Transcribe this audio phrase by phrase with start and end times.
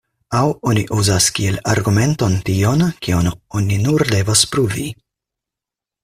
[0.37, 4.87] Aŭ oni uzas kiel argumenton tion, kion oni nur devas pruvi.